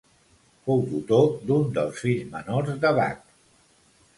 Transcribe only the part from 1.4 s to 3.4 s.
d'un dels fills menors de Bach.